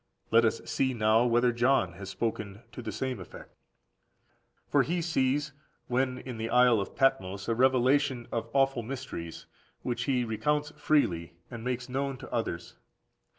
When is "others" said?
12.33-12.77